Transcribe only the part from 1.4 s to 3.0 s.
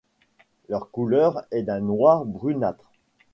est d'un noir brunâtre.